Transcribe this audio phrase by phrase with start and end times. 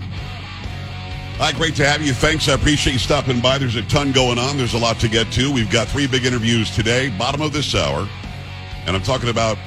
[1.37, 2.15] Hi, great to have you.
[2.15, 2.49] Thanks.
[2.49, 3.59] I appreciate you stopping by.
[3.59, 4.57] There's a ton going on.
[4.57, 5.53] There's a lot to get to.
[5.53, 8.09] We've got three big interviews today, bottom of this hour.
[8.87, 9.59] And I'm talking about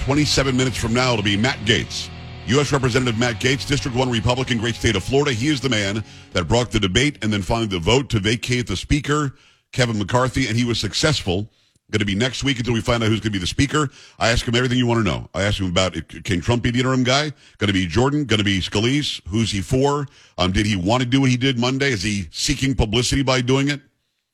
[0.00, 2.10] 27 minutes from now, it'll be Matt Gaetz.
[2.48, 2.70] U.S.
[2.70, 5.32] Representative Matt Gaetz, District 1 Republican, great state of Florida.
[5.32, 8.68] He is the man that brought the debate and then finally the vote to vacate
[8.68, 9.34] the Speaker,
[9.72, 11.50] Kevin McCarthy, and he was successful.
[11.90, 13.90] Going to be next week until we find out who's going to be the Speaker.
[14.20, 15.28] I ask him everything you want to know.
[15.34, 17.32] I ask him about can Trump be the interim guy?
[17.58, 18.24] Going to be Jordan?
[18.24, 19.20] Going to be Scalise?
[19.28, 20.06] Who's he for?
[20.38, 21.90] Um, did he want to do what he did Monday?
[21.90, 23.80] Is he seeking publicity by doing it?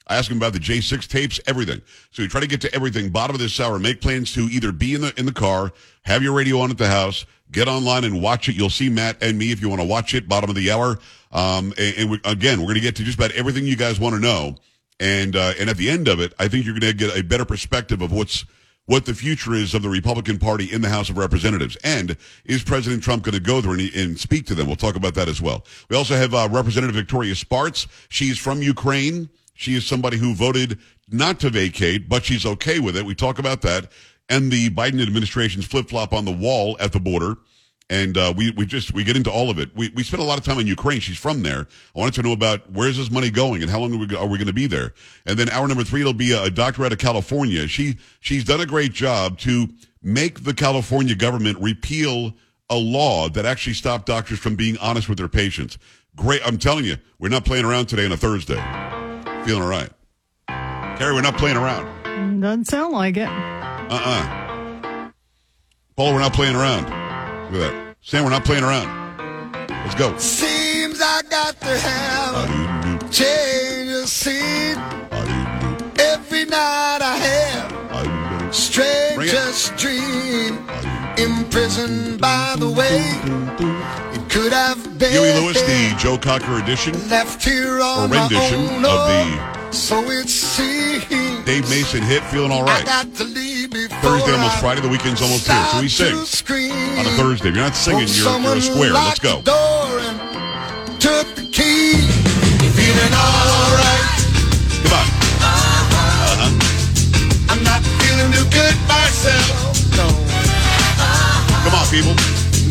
[0.09, 1.81] I ask him about the J6 tapes, everything.
[2.11, 3.11] So we try to get to everything.
[3.11, 6.23] Bottom of this hour, make plans to either be in the in the car, have
[6.23, 8.57] your radio on at the house, get online and watch it.
[8.57, 10.29] You'll see Matt and me if you want to watch it.
[10.29, 10.99] Bottom of the hour.
[11.31, 14.01] Um, and, and we, again, we're going to get to just about everything you guys
[14.01, 14.57] want to know.
[15.01, 17.23] And uh, and at the end of it, I think you're going to get a
[17.23, 18.45] better perspective of what's
[18.87, 21.77] what the future is of the Republican Party in the House of Representatives.
[21.85, 24.67] And is President Trump going to go there and, and, speak to them?
[24.67, 25.65] We'll talk about that as well.
[25.89, 27.87] We also have uh, Representative Victoria Spartz.
[28.09, 29.29] She's from Ukraine.
[29.55, 30.79] She is somebody who voted
[31.11, 33.05] not to vacate, but she's okay with it.
[33.05, 33.91] We talk about that
[34.29, 37.37] and the Biden administration's flip flop on the wall at the border.
[37.91, 39.77] And uh, we we just we get into all of it.
[39.77, 41.01] We we spent a lot of time in Ukraine.
[41.01, 41.67] She's from there.
[41.95, 44.27] I wanted to know about where's this money going and how long are we, are
[44.27, 44.95] we going to be there.
[45.27, 47.69] And then hour number three, it'll be a, a doctor out of California.
[47.69, 49.69] She she's done a great job to
[50.03, 52.33] make the California government repeal
[52.71, 55.77] a law that actually stopped doctors from being honest with their patients.
[56.17, 56.41] Great.
[56.47, 58.63] I'm telling you, we're not playing around today on a Thursday.
[59.45, 59.91] Feeling all right.
[60.99, 62.41] Carrie, we're not playing around.
[62.41, 63.29] Doesn't sound like it.
[63.29, 65.11] Uh-uh.
[65.97, 66.85] Paul, we're not playing around.
[67.53, 67.97] Look at that.
[68.03, 68.89] Sam, we're not playing around.
[69.69, 70.17] Let's go.
[70.19, 74.79] Seems I got to have a change of scene.
[75.99, 80.59] Every night I have strangest dream.
[81.19, 82.99] Imprisoned by the way
[84.12, 85.13] it could have been.
[85.13, 86.95] Huey Lewis, the Joe Cocker edition.
[87.11, 91.05] Left here on or rendition own, of the so it seems
[91.45, 92.85] Dave Mason hit Feeling All Right.
[92.85, 94.81] Thursday, almost Friday.
[94.81, 95.65] The weekend's almost here.
[95.73, 97.51] So we sing on a Thursday.
[97.51, 98.93] If you're not singing, you're, you're a square.
[98.93, 99.43] Let's go.
[100.99, 102.01] Took the key.
[102.73, 104.09] Feeling all right.
[104.81, 105.07] Come on.
[105.45, 106.49] Uh-huh.
[107.53, 109.77] I'm not feeling too good myself.
[109.97, 110.09] No.
[111.65, 112.15] Come on, people.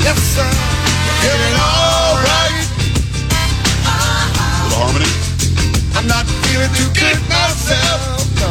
[0.02, 0.81] Yes, sir.
[1.22, 2.66] Feeling all right.
[4.66, 5.12] Little harmony.
[5.94, 8.02] I'm not feeling too good myself.
[8.42, 8.50] No.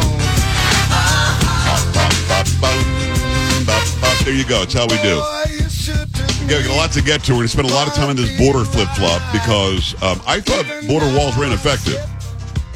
[4.25, 4.63] There you go.
[4.63, 5.19] It's how we do.
[6.41, 7.33] We got a lot to get to.
[7.33, 10.21] We're going to spend a lot of time on this border flip flop because um,
[10.27, 11.97] I thought border walls were ineffective.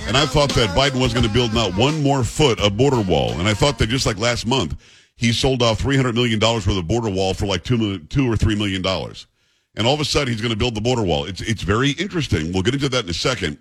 [0.06, 3.00] And I thought that Biden was going to build not one more foot of border
[3.00, 3.38] wall.
[3.38, 4.76] And I thought that just like last month,
[5.16, 8.58] he sold off $300 million worth of border wall for like two, two or $3
[8.58, 8.82] million.
[9.76, 11.24] And all of a sudden, he's going to build the border wall.
[11.24, 12.52] It's, it's very interesting.
[12.52, 13.58] We'll get into that in a second.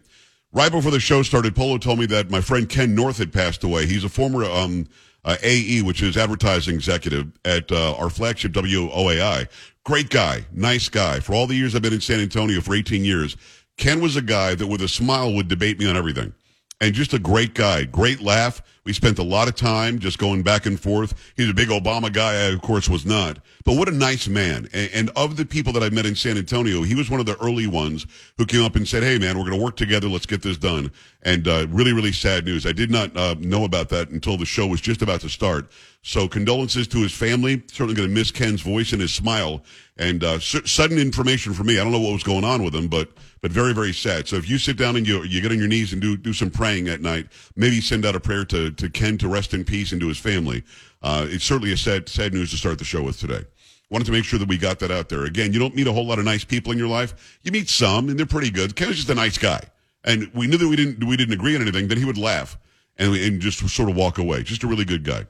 [0.51, 3.63] Right before the show started, Polo told me that my friend Ken North had passed
[3.63, 3.87] away.
[3.87, 4.87] He's a former um,
[5.25, 9.47] uh, AE, which is advertising executive at uh, our flagship WOAI.
[9.83, 11.19] Great guy, nice guy.
[11.19, 13.35] For all the years I've been in San Antonio for 18 years,
[13.77, 16.33] Ken was a guy that with a smile would debate me on everything.
[16.81, 18.61] And just a great guy, great laugh.
[18.85, 21.13] We spent a lot of time just going back and forth.
[21.37, 22.33] He's a big Obama guy.
[22.33, 23.39] I, of course, was not.
[23.63, 24.67] But what a nice man.
[24.73, 27.25] And, and of the people that I met in San Antonio, he was one of
[27.25, 28.05] the early ones
[28.37, 30.09] who came up and said, Hey, man, we're going to work together.
[30.09, 30.91] Let's get this done.
[31.21, 32.65] And uh, really, really sad news.
[32.65, 35.71] I did not uh, know about that until the show was just about to start.
[36.01, 37.63] So condolences to his family.
[37.67, 39.63] Certainly going to miss Ken's voice and his smile.
[39.95, 41.79] And uh, su- sudden information for me.
[41.79, 43.09] I don't know what was going on with him, but
[43.43, 44.25] but very very sad.
[44.25, 46.31] So if you sit down and you you get on your knees and do do
[46.31, 47.27] some praying at night,
[47.57, 50.17] maybe send out a prayer to to Ken to rest in peace and to his
[50.17, 50.63] family.
[51.01, 53.43] Uh, it's certainly a sad sad news to start the show with today.
[53.91, 55.25] Wanted to make sure that we got that out there.
[55.25, 57.37] Again, you don't meet a whole lot of nice people in your life.
[57.43, 58.77] You meet some, and they're pretty good.
[58.77, 59.59] Ken was just a nice guy,
[60.05, 61.89] and we knew that we didn't we didn't agree on anything.
[61.89, 62.57] Then he would laugh
[62.95, 64.43] and and just sort of walk away.
[64.43, 65.19] Just a really good guy.
[65.19, 65.25] All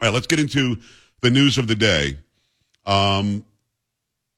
[0.00, 0.78] right, let's get into
[1.22, 2.18] the news of the day.
[2.86, 3.44] Um,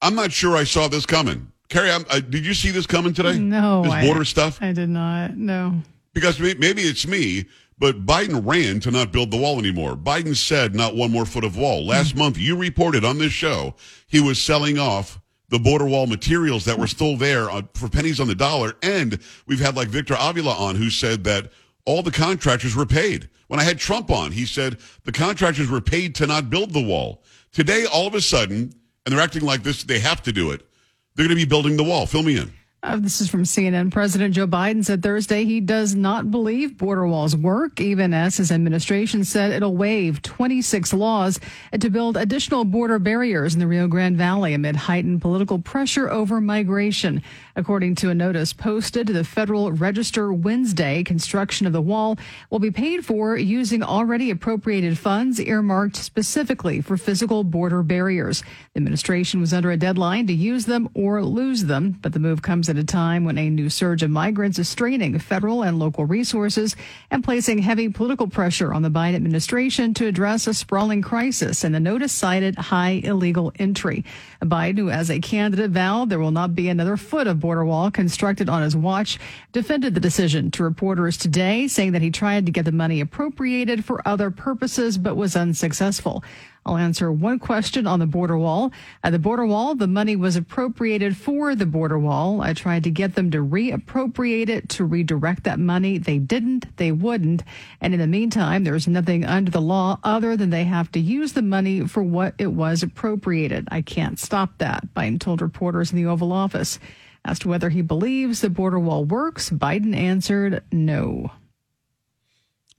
[0.00, 1.52] I'm not sure I saw this coming.
[1.68, 3.38] Carrie, I'm, uh, did you see this coming today?
[3.38, 4.58] No, this I- border stuff.
[4.62, 5.36] I did not.
[5.36, 5.82] No.
[6.12, 7.46] Because may- maybe it's me,
[7.78, 9.96] but Biden ran to not build the wall anymore.
[9.96, 11.84] Biden said not one more foot of wall.
[11.84, 13.74] Last month, you reported on this show
[14.06, 15.18] he was selling off
[15.48, 18.74] the border wall materials that were still there uh, for pennies on the dollar.
[18.82, 21.50] And we've had like Victor Avila on who said that
[21.84, 23.28] all the contractors were paid.
[23.48, 26.82] When I had Trump on, he said the contractors were paid to not build the
[26.82, 27.22] wall.
[27.52, 28.72] Today, all of a sudden,
[29.04, 30.66] and they're acting like this, they have to do it.
[31.16, 32.06] They're going to be building the wall.
[32.06, 32.52] Fill me in.
[32.84, 33.90] Uh, this is from CNN.
[33.90, 38.52] President Joe Biden said Thursday he does not believe border walls work, even as his
[38.52, 41.40] administration said it'll waive 26 laws
[41.80, 46.42] to build additional border barriers in the Rio Grande Valley amid heightened political pressure over
[46.42, 47.22] migration.
[47.56, 52.18] According to a notice posted to the Federal Register Wednesday, construction of the wall
[52.50, 58.42] will be paid for using already appropriated funds earmarked specifically for physical border barriers.
[58.74, 62.42] The administration was under a deadline to use them or lose them, but the move
[62.42, 66.04] comes at a time when a new surge of migrants is straining federal and local
[66.04, 66.74] resources
[67.10, 71.64] and placing heavy political pressure on the Biden administration to address a sprawling crisis.
[71.64, 74.04] And the notice cited high illegal entry.
[74.42, 77.90] Biden, who as a candidate vowed there will not be another foot of border wall
[77.90, 79.18] constructed on his watch,
[79.52, 83.84] defended the decision to reporters today, saying that he tried to get the money appropriated
[83.84, 86.22] for other purposes but was unsuccessful.
[86.66, 88.72] I'll answer one question on the border wall.
[89.02, 92.40] At the border wall, the money was appropriated for the border wall.
[92.40, 95.98] I tried to get them to reappropriate it to redirect that money.
[95.98, 97.42] They didn't, they wouldn't.
[97.82, 101.34] And in the meantime, there's nothing under the law other than they have to use
[101.34, 103.68] the money for what it was appropriated.
[103.70, 106.78] I can't stop that, Biden told reporters in the Oval Office.
[107.26, 111.30] As to whether he believes the border wall works, Biden answered no.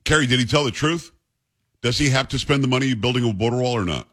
[0.03, 1.11] Carrie, did he tell the truth?
[1.85, 4.07] Does he have to spend the money building a border wall or not?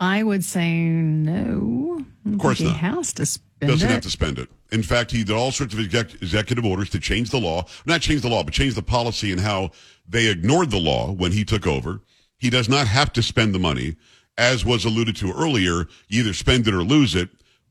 [0.00, 2.04] I would say no.
[2.26, 2.78] Of course he not.
[2.78, 3.92] has to spend Doesn't it.
[3.92, 4.48] have to spend it.
[4.72, 7.66] In fact, he did all sorts of exec- executive orders to change the law.
[7.86, 9.70] Not change the law, but change the policy and how
[10.08, 12.00] they ignored the law when he took over.
[12.38, 13.94] He does not have to spend the money.
[14.36, 17.28] As was alluded to earlier, you either spend it or lose it.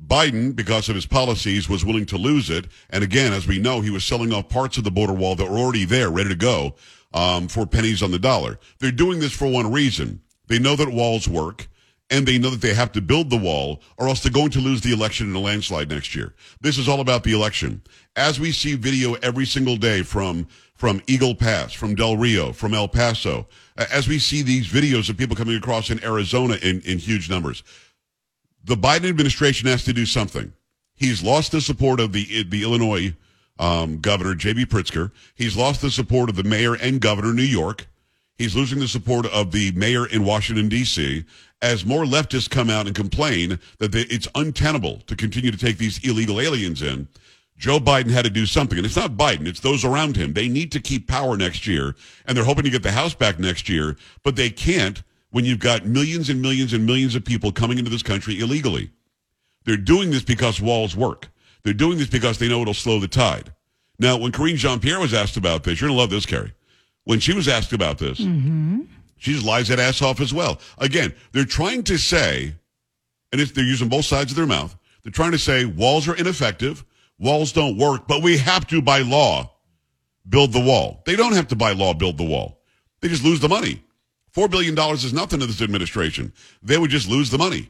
[0.07, 2.65] Biden, because of his policies, was willing to lose it.
[2.89, 5.51] And again, as we know, he was selling off parts of the border wall that
[5.51, 6.75] were already there, ready to go,
[7.13, 8.59] um, for pennies on the dollar.
[8.79, 10.21] They're doing this for one reason.
[10.47, 11.67] They know that walls work
[12.09, 14.59] and they know that they have to build the wall or else they're going to
[14.59, 16.35] lose the election in a landslide next year.
[16.59, 17.81] This is all about the election.
[18.15, 22.73] As we see video every single day from from Eagle Pass, from Del Rio, from
[22.73, 23.47] El Paso,
[23.77, 27.63] as we see these videos of people coming across in Arizona in, in huge numbers,
[28.63, 30.51] the Biden administration has to do something.
[30.95, 33.15] He's lost the support of the the Illinois
[33.61, 34.65] um, governor J.B.
[34.65, 35.11] Pritzker.
[35.35, 37.87] He's lost the support of the mayor and governor of New York.
[38.37, 41.23] He's losing the support of the mayor in Washington D.C.
[41.61, 45.77] As more leftists come out and complain that they, it's untenable to continue to take
[45.77, 47.07] these illegal aliens in,
[47.55, 48.79] Joe Biden had to do something.
[48.79, 50.33] And it's not Biden, it's those around him.
[50.33, 53.37] They need to keep power next year, and they're hoping to get the House back
[53.37, 57.51] next year, but they can't when you've got millions and millions and millions of people
[57.51, 58.89] coming into this country illegally.
[59.65, 61.27] They're doing this because walls work.
[61.63, 63.53] They're doing this because they know it'll slow the tide.
[63.99, 66.53] Now, when Karine Jean Pierre was asked about this, you're going to love this, Carrie.
[67.03, 68.81] When she was asked about this, mm-hmm.
[69.17, 70.59] she just lies that ass off as well.
[70.79, 72.55] Again, they're trying to say,
[73.31, 76.15] and it's, they're using both sides of their mouth, they're trying to say walls are
[76.15, 76.83] ineffective,
[77.19, 79.51] walls don't work, but we have to, by law,
[80.27, 81.01] build the wall.
[81.05, 82.59] They don't have to, by law, build the wall.
[83.01, 83.83] They just lose the money.
[84.35, 86.33] $4 billion is nothing to this administration.
[86.63, 87.69] They would just lose the money.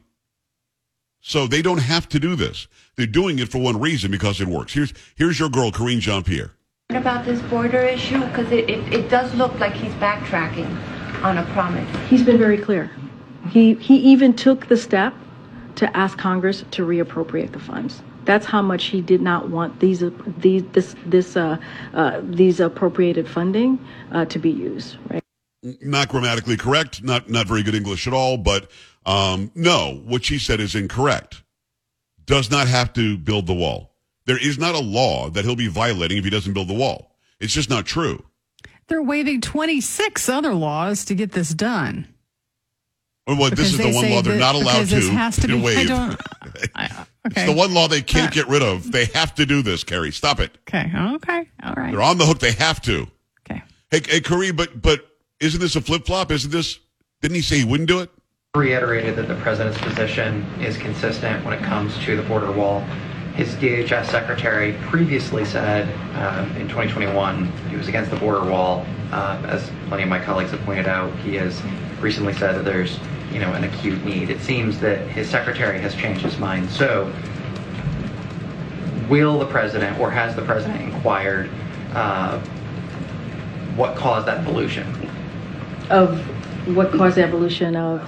[1.21, 2.67] So they don't have to do this.
[3.01, 4.74] They're doing it for one reason because it works.
[4.74, 6.51] Here's here's your girl, Karine Jean Pierre.
[6.89, 8.19] about this border issue?
[8.19, 10.69] Because it, it, it does look like he's backtracking
[11.24, 11.89] on a promise.
[12.12, 12.92] He's been very clear.
[13.50, 15.15] He, he even took the step
[15.77, 18.03] to ask Congress to reappropriate the funds.
[18.25, 20.04] That's how much he did not want these,
[20.37, 21.57] these, this, this, uh,
[21.95, 25.23] uh, these appropriated funding uh, to be used, right?
[25.64, 28.69] Not grammatically correct, not not very good English at all, but
[29.07, 31.42] um, no, what she said is incorrect.
[32.31, 33.92] Does not have to build the wall.
[34.26, 37.14] There is not a law that he'll be violating if he doesn't build the wall.
[37.42, 38.23] It's just not true.
[38.88, 42.07] They're waiving 26 other laws to get this done.
[43.28, 45.47] Well, what, this is the one law they're not allowed because to, this has to
[45.47, 45.59] be.
[45.59, 45.88] I waive.
[45.90, 46.21] don't.
[46.76, 47.42] I, okay.
[47.44, 48.92] It's the one law they can't Uh, get rid of.
[48.94, 50.11] They have to do this, Carrie.
[50.11, 50.57] Stop it.
[50.69, 50.90] Okay.
[51.16, 51.50] Okay.
[51.64, 51.92] All right.
[51.92, 52.40] They're on the hook.
[52.40, 53.07] They have to.
[53.50, 53.61] Okay.
[53.92, 55.06] Hey, hey, Kareem, but but
[55.42, 56.31] isn't this a flip flop?
[56.31, 56.80] Isn't this?
[57.21, 58.09] Didn't he say he wouldn't do it?
[58.57, 62.81] Reiterated that the president's position is consistent when it comes to the border wall.
[63.33, 68.85] His DHS secretary previously said um, in 2021 he was against the border wall.
[69.13, 71.61] Um, as plenty of my colleagues have pointed out, he has
[72.01, 72.99] recently said that there's
[73.31, 74.29] you know an acute need.
[74.29, 76.69] It seems that his secretary has changed his mind.
[76.69, 77.09] So,
[79.09, 81.49] will the president or has the president inquired
[81.93, 82.37] uh,
[83.77, 84.85] what caused that evolution?
[85.89, 86.19] Of
[86.75, 88.05] what caused the evolution of,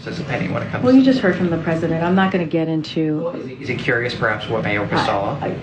[0.00, 0.84] Mayorkas' opinion when it comes.
[0.84, 2.02] well, you just heard from the president.
[2.02, 5.34] I'm not going to get into, Is he, is he curious, perhaps, what Mayorkas saw?
[5.40, 5.56] I,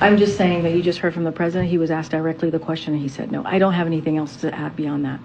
[0.00, 1.70] I'm just saying that you just heard from the president.
[1.70, 3.44] He was asked directly the question and he said no.
[3.44, 5.20] I don't have anything else to add beyond that.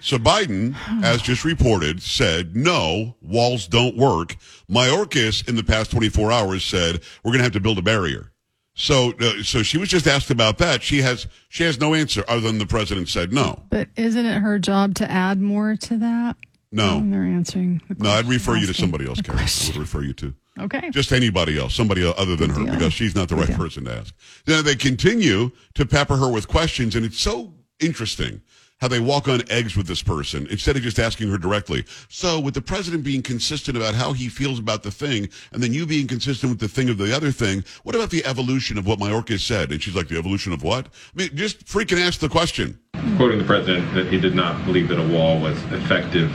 [0.00, 4.36] So Biden, as just reported, said, no, walls don't work.
[4.68, 8.32] Mayorkas in the past 24 hours said, we're going to have to build a barrier.
[8.74, 10.82] So, uh, so she was just asked about that.
[10.82, 13.62] She has, she has no answer other than the president said no.
[13.68, 16.36] But isn't it her job to add more to that?
[16.72, 16.98] No.
[16.98, 17.82] And they're answering.
[17.88, 19.40] The No, I'd refer you to somebody else, the Karen.
[19.40, 20.34] I would refer you to.
[20.58, 20.90] Okay.
[20.90, 23.56] Just anybody else, somebody other than her, because she's not the right deal.
[23.56, 24.14] person to ask.
[24.44, 28.42] Then they continue to pepper her with questions, and it's so interesting
[28.80, 31.84] how they walk on eggs with this person instead of just asking her directly.
[32.08, 35.72] So, with the president being consistent about how he feels about the thing, and then
[35.72, 38.86] you being consistent with the thing of the other thing, what about the evolution of
[38.86, 39.70] what Mayorkas said?
[39.70, 40.86] And she's like, the evolution of what?
[40.86, 42.78] I mean, just freaking ask the question.
[43.16, 46.30] quoting the president that he did not believe that a wall was effective,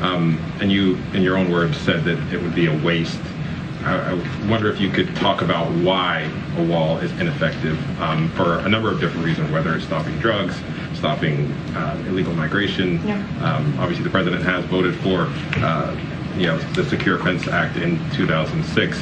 [0.00, 3.20] um, and you, in your own words, said that it would be a waste.
[3.82, 8.58] I, I wonder if you could talk about why a wall is ineffective um, for
[8.60, 10.56] a number of different reasons, whether it's stopping drugs,
[10.94, 12.98] stopping uh, illegal migration.
[13.42, 15.28] Um, obviously, the president has voted for,
[15.64, 15.96] uh,
[16.36, 18.98] you know, the Secure Fence Act in 2006,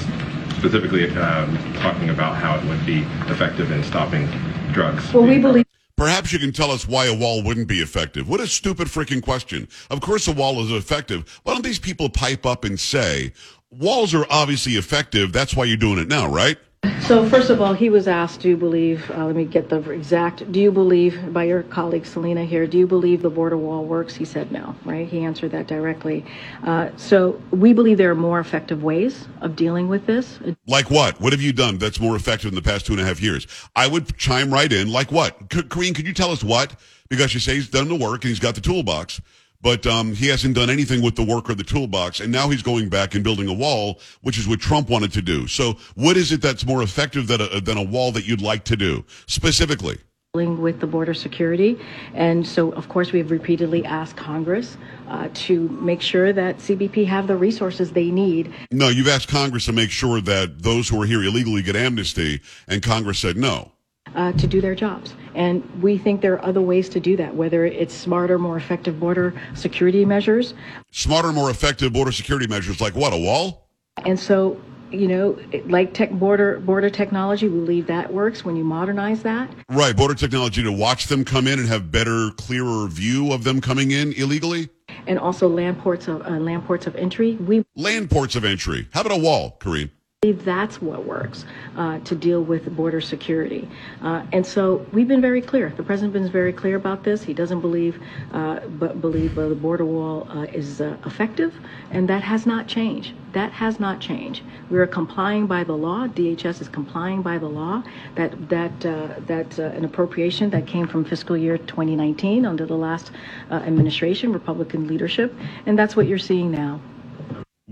[0.57, 3.01] specifically um, talking about how it would be
[3.33, 4.29] effective in stopping
[4.73, 5.13] drugs.
[5.13, 8.29] Well, we believe Perhaps you can tell us why a wall wouldn't be effective.
[8.29, 9.69] What a stupid freaking question.
[9.91, 11.41] Of course a wall is effective.
[11.45, 13.33] Why don't these people pipe up and say,
[13.71, 16.59] walls are obviously effective, that's why you're doing it now, right?
[17.03, 19.79] So first of all, he was asked, do you believe, uh, let me get the
[19.91, 23.85] exact, do you believe, by your colleague Selena here, do you believe the border wall
[23.85, 24.15] works?
[24.15, 25.07] He said no, right?
[25.07, 26.25] He answered that directly.
[26.63, 30.39] Uh, so we believe there are more effective ways of dealing with this.
[30.67, 31.21] Like what?
[31.21, 33.47] What have you done that's more effective in the past two and a half years?
[33.77, 34.91] I would chime right in.
[34.91, 35.51] Like what?
[35.51, 36.75] K- Karine, could you tell us what?
[37.09, 39.21] Because you say he's done the work and he's got the toolbox,
[39.65, 42.63] but um, he hasn't done anything with the work or the toolbox, and now he's
[42.63, 45.49] going back and building a wall, which is what Trump wanted to do.
[45.49, 48.65] So, what is it that's more effective than a, than a wall that you'd like
[48.65, 49.99] to do specifically?
[50.35, 51.79] with the border security.
[52.13, 57.29] And so, of course, we've repeatedly asked Congress uh, to make sure that CBP have
[57.29, 58.53] the resources they need.
[58.73, 62.41] No, you've asked Congress to make sure that those who are here illegally get amnesty,
[62.67, 63.71] and Congress said no.
[64.15, 65.13] Uh, to do their jobs.
[65.35, 69.01] And we think there are other ways to do that, whether it's smarter, more effective
[69.01, 70.55] border security measures.
[70.93, 73.13] Smarter, more effective border security measures like what?
[73.13, 73.67] A wall?
[74.07, 74.61] And so,
[74.93, 79.51] you know, like tech border border technology, we believe that works when you modernize that.
[79.69, 83.61] Right, border technology to watch them come in and have better, clearer view of them
[83.61, 84.69] coming in illegally.
[85.09, 87.35] And also land ports of uh, land ports of entry.
[87.35, 88.87] We Land ports of entry.
[88.93, 89.91] How about a wall, Kareem?
[90.33, 91.45] That's what works
[91.77, 93.69] uh, to deal with border security.
[94.03, 95.73] Uh, and so we've been very clear.
[95.77, 97.23] The president's been very clear about this.
[97.23, 98.01] He doesn't believe,
[98.33, 101.55] uh, but believe the border wall uh, is uh, effective,
[101.91, 103.15] and that has not changed.
[103.33, 104.43] That has not changed.
[104.71, 106.07] We are complying by the law.
[106.07, 107.83] DHS is complying by the law.
[108.15, 113.11] That that uh, that an appropriation that came from fiscal year 2019 under the last
[113.51, 115.35] administration, Republican leadership,
[115.67, 116.81] and that's what you're seeing now.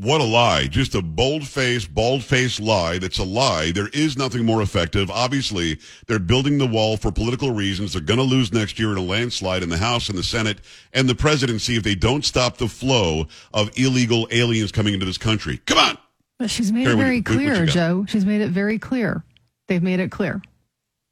[0.03, 0.67] What a lie.
[0.67, 3.71] Just a bold faced, bald faced lie that's a lie.
[3.71, 5.13] There is nothing more effective.
[5.13, 5.79] Obviously,
[6.09, 7.93] they're building the wall for political reasons.
[7.93, 10.59] They're going to lose next year in a landslide in the House and the Senate
[10.93, 15.19] and the presidency if they don't stop the flow of illegal aliens coming into this
[15.19, 15.59] country.
[15.67, 15.99] Come on.
[16.37, 17.67] But she's made it very what- what you clear?
[17.67, 18.05] Joe.
[18.09, 19.23] She's made it very clear.
[19.69, 20.43] They've made it clear.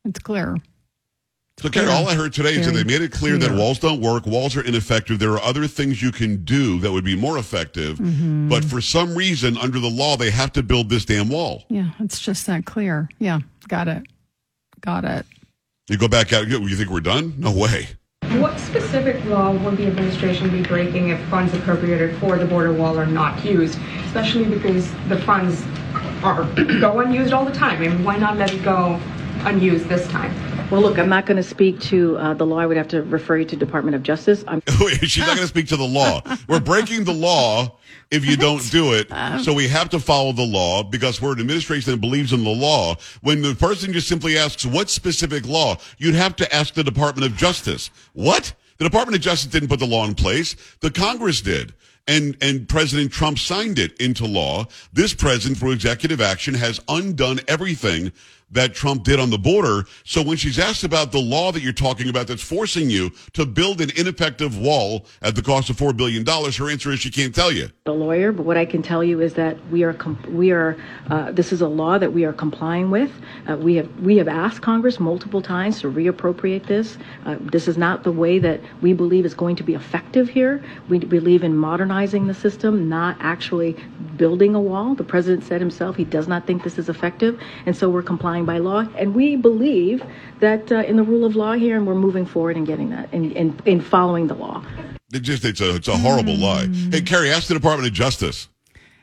[0.05, 0.57] It's clear.
[1.61, 4.01] So, Karen, all I heard today is that they made it clear that walls don't
[4.01, 5.19] work, walls are ineffective.
[5.19, 8.49] There are other things you can do that would be more effective, Mm-hmm.
[8.49, 11.65] but for some reason, under the law, they have to build this damn wall.
[11.69, 13.11] Yeah, it's just that clear.
[13.19, 14.05] Yeah, got it.
[14.81, 15.27] Got it.
[15.91, 16.49] You go back out.
[16.49, 17.35] You think we're done?
[17.37, 17.89] No way.
[18.39, 22.99] What specific law would the administration be breaking if funds appropriated for the border wall
[22.99, 23.79] are not used?
[24.07, 25.63] Especially because the funds
[26.23, 26.45] are
[26.81, 27.83] go unused all the time.
[27.83, 28.99] I mean, why not let it go
[29.41, 30.33] unused this time?
[30.71, 32.59] Well, look, I'm not going to speak to uh, the law.
[32.59, 34.45] I would have to refer you to Department of Justice.
[34.47, 34.63] I'm
[35.03, 36.23] She's not going to speak to the law.
[36.47, 37.77] We're breaking the law
[38.13, 39.11] if you don't do it.
[39.41, 42.51] So we have to follow the law because we're an administration that believes in the
[42.51, 42.97] law.
[43.23, 45.77] When the person just simply asks, what specific law?
[45.99, 47.91] You'd have to ask the Department of Justice.
[48.13, 48.53] What?
[48.79, 50.57] The Department of Justice didn't put the law in place.
[50.81, 51.75] The Congress did.
[52.11, 54.67] And, and President Trump signed it into law.
[54.93, 58.11] This president, through executive action, has undone everything
[58.51, 59.85] that Trump did on the border.
[60.05, 63.47] So when she's asked about the law that you're talking about that's forcing you to
[63.47, 67.35] build an ineffective wall at the cost of $4 billion, her answer is she can't
[67.35, 67.69] tell you.
[67.87, 69.97] a lawyer, but what I can tell you is that we are
[70.29, 70.77] we are
[71.09, 73.13] uh, this is a law that we are complying with.
[73.49, 76.99] Uh, we have we have asked Congress multiple times to reappropriate this.
[77.27, 80.63] Uh, this is not the way that we believe is going to be effective here.
[80.89, 83.77] We believe in modernizing the system, not actually
[84.17, 84.95] building a wall.
[84.95, 88.45] The president said himself he does not think this is effective, and so we're complying
[88.45, 88.87] by law.
[88.97, 90.03] And we believe
[90.41, 93.13] that uh, in the rule of law here, and we're moving forward and getting that,
[93.13, 94.65] and in, in following the law.
[95.13, 96.69] It just it's a it's a horrible lie.
[96.91, 98.49] Hey, Carrie, ask the Department of Justice.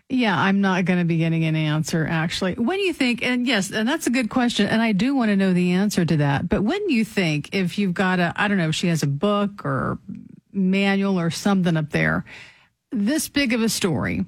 [0.09, 2.53] Yeah, I'm not going to be getting an answer actually.
[2.53, 5.35] When you think, and yes, and that's a good question, and I do want to
[5.35, 6.47] know the answer to that.
[6.47, 9.07] But when you think, if you've got a, I don't know, if she has a
[9.07, 9.99] book or
[10.53, 12.23] manual or something up there,
[12.91, 14.25] this big of a story,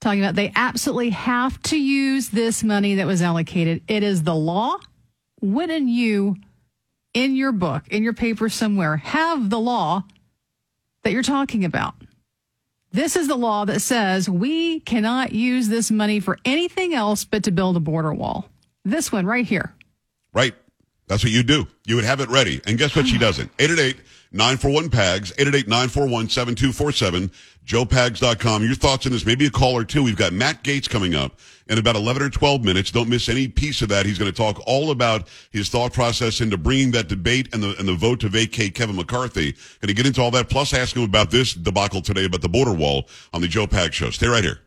[0.00, 3.82] talking about they absolutely have to use this money that was allocated.
[3.88, 4.78] It is the law.
[5.40, 6.36] Wouldn't you,
[7.14, 10.04] in your book, in your paper somewhere, have the law
[11.02, 11.94] that you're talking about?
[12.92, 17.44] This is the law that says we cannot use this money for anything else but
[17.44, 18.48] to build a border wall.
[18.84, 19.74] This one right here.
[20.32, 20.54] Right.
[21.08, 21.66] That's what you do.
[21.86, 22.60] You would have it ready.
[22.66, 23.20] And guess what she ah.
[23.20, 23.50] doesn't?
[23.58, 27.30] 888 941 PAGS, 888 941 7247,
[27.64, 28.64] joepags.com.
[28.64, 29.24] Your thoughts on this?
[29.24, 30.02] Maybe a call or two.
[30.02, 32.90] We've got Matt Gaetz coming up in about 11 or 12 minutes.
[32.90, 34.04] Don't miss any piece of that.
[34.04, 37.76] He's going to talk all about his thought process into bringing that debate and the,
[37.78, 39.52] and the vote to vacate Kevin McCarthy.
[39.52, 42.48] Going to get into all that, plus ask him about this debacle today about the
[42.48, 44.10] border wall on the Joe Pags show.
[44.10, 44.60] Stay right here.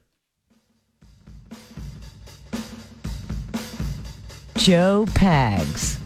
[4.56, 5.99] Joe Pags.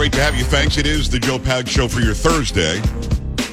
[0.00, 0.44] Great to have you.
[0.44, 0.78] Thanks.
[0.78, 2.80] It is the Joe Pag Show for your Thursday.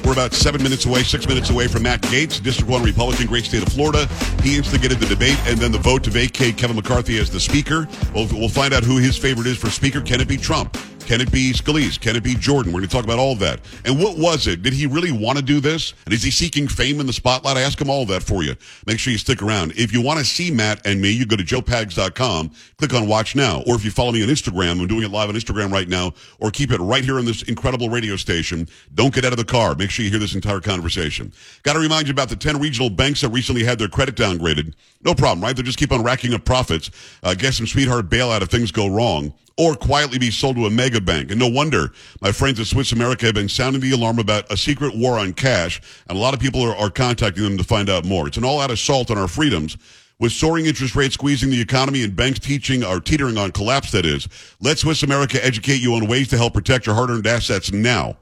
[0.02, 3.44] We're about seven minutes away, six minutes away from Matt Gaetz, District 1 Republican, great
[3.44, 4.06] state of Florida.
[4.42, 7.86] He instigated the debate and then the vote to vacate Kevin McCarthy as the Speaker.
[8.14, 10.00] We'll, we'll find out who his favorite is for Speaker.
[10.00, 10.74] Can it be Trump?
[11.08, 11.98] Can it be Scalise?
[11.98, 12.70] Can it be Jordan?
[12.70, 13.60] We're going to talk about all that.
[13.86, 14.60] And what was it?
[14.60, 15.94] Did he really want to do this?
[16.04, 17.56] And is he seeking fame in the spotlight?
[17.56, 18.54] I ask him all that for you.
[18.86, 19.72] Make sure you stick around.
[19.74, 23.34] If you want to see Matt and me, you go to joepags.com, click on watch
[23.34, 23.62] now.
[23.66, 26.12] Or if you follow me on Instagram, I'm doing it live on Instagram right now,
[26.40, 28.68] or keep it right here on this incredible radio station.
[28.92, 29.74] Don't get out of the car.
[29.76, 31.32] Make sure you hear this entire conversation.
[31.62, 34.74] Got to remind you about the 10 regional banks that recently had their credit downgraded.
[35.02, 35.56] No problem, right?
[35.56, 36.90] They just keep on racking up profits.
[37.22, 40.70] Uh, get some sweetheart bailout if things go wrong or quietly be sold to a
[40.70, 41.30] mega bank.
[41.30, 44.56] And no wonder my friends at Swiss America have been sounding the alarm about a
[44.56, 47.90] secret war on cash, and a lot of people are, are contacting them to find
[47.90, 48.28] out more.
[48.28, 49.76] It's an all-out assault on our freedoms.
[50.20, 54.06] With soaring interest rates squeezing the economy and banks teaching or teetering on collapse, that
[54.06, 54.28] is,
[54.60, 58.16] let Swiss America educate you on ways to help protect your hard-earned assets now.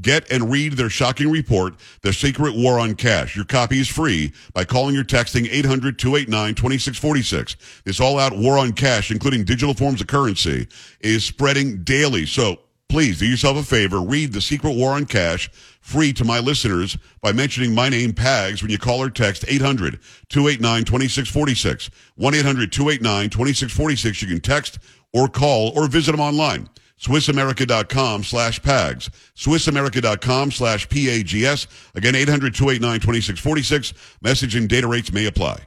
[0.00, 3.34] Get and read their shocking report, The Secret War on Cash.
[3.34, 7.56] Your copy is free by calling or texting 800-289-2646.
[7.84, 10.68] This all-out war on cash, including digital forms of currency,
[11.00, 12.26] is spreading daily.
[12.26, 14.00] So please do yourself a favor.
[14.00, 18.60] Read The Secret War on Cash free to my listeners by mentioning my name, Pags,
[18.60, 21.90] when you call or text 800-289-2646.
[22.18, 24.22] 1-800-289-2646.
[24.22, 24.78] You can text
[25.12, 26.68] or call or visit them online.
[26.98, 29.10] SwissAmerica.com slash PAGS.
[29.36, 31.66] SwissAmerica.com slash P-A-G-S.
[31.94, 33.92] Again, 800-289-2646.
[34.22, 35.60] Message and data rates may apply.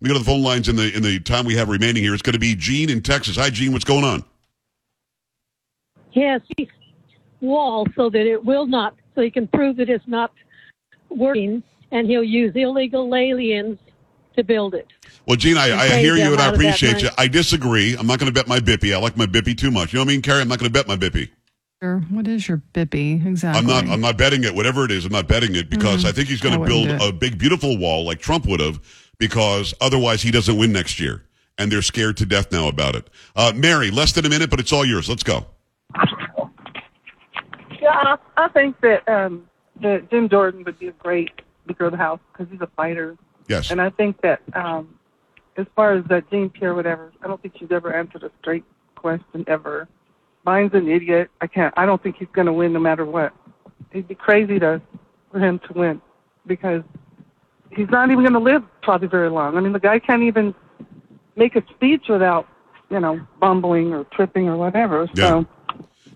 [0.00, 2.12] We go to the phone lines in the in the time we have remaining here.
[2.12, 3.36] It's going to be Gene in Texas.
[3.36, 3.72] Hi, Gene.
[3.72, 4.22] What's going on?
[6.12, 6.42] Yes,
[7.40, 10.32] wall so that it will not, so he can prove that it's not
[11.10, 11.62] working,
[11.92, 13.78] and he'll use illegal aliens
[14.36, 14.86] to build it.
[15.26, 17.08] Well, Gene, I, I hear you and I out of that appreciate you.
[17.18, 17.96] I disagree.
[17.96, 18.94] I'm not going to bet my Bippy.
[18.94, 19.92] I like my Bippy too much.
[19.92, 20.40] You know what I mean, Carrie?
[20.42, 21.30] I'm not going to bet my Bippy.
[22.10, 23.60] What is your bippy exactly?
[23.60, 23.92] I'm not.
[23.92, 24.52] I'm not betting it.
[24.52, 26.08] Whatever it is, I'm not betting it because Mhm.
[26.08, 28.80] I think he's going to build a big, beautiful wall like Trump would have,
[29.18, 31.22] because otherwise he doesn't win next year,
[31.58, 33.08] and they're scared to death now about it.
[33.36, 35.08] Uh, Mary, less than a minute, but it's all yours.
[35.08, 35.46] Let's go.
[37.80, 39.46] Yeah, I, I think that um,
[39.80, 41.30] that Jim Jordan would be a great
[41.64, 43.16] Speaker of the House because he's a fighter.
[43.48, 43.70] Yes.
[43.70, 44.98] And I think that um,
[45.56, 48.64] as far as that Jean Pierre, whatever, I don't think she's ever answered a straight
[48.94, 49.88] question ever.
[50.44, 51.30] Mine's an idiot.
[51.40, 51.74] I can't.
[51.76, 53.32] I don't think he's going to win no matter what.
[53.90, 54.80] It'd be crazy to
[55.32, 56.00] for him to win
[56.46, 56.82] because
[57.74, 59.56] he's not even going to live probably very long.
[59.56, 60.54] I mean, the guy can't even
[61.34, 62.46] make a speech without
[62.90, 65.08] you know bumbling or tripping or whatever.
[65.14, 65.46] So.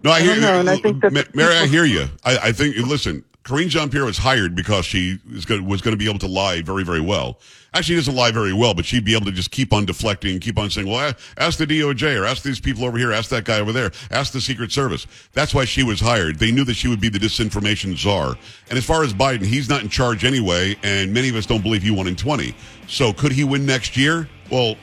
[0.03, 1.57] No, I, I hear don't know, and I think that Mary.
[1.57, 2.07] I hear you.
[2.25, 2.77] I, I think.
[2.77, 6.61] Listen, Karine Jean Pierre was hired because she was going to be able to lie
[6.61, 7.41] very, very well.
[7.73, 10.33] Actually, she doesn't lie very well, but she'd be able to just keep on deflecting,
[10.33, 13.31] and keep on saying, "Well, ask the DOJ or ask these people over here, ask
[13.31, 16.39] that guy over there, ask the Secret Service." That's why she was hired.
[16.39, 18.37] They knew that she would be the disinformation czar.
[18.69, 21.63] And as far as Biden, he's not in charge anyway, and many of us don't
[21.63, 22.55] believe he won in twenty.
[22.89, 24.29] So could he win next year?
[24.51, 24.77] Well,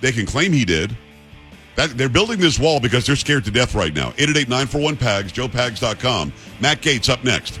[0.00, 0.96] they can claim he did.
[1.76, 4.10] That, they're building this wall because they're scared to death right now.
[4.12, 6.32] 888-941-PAGS, joepags.com.
[6.60, 7.60] Matt Gaetz up next.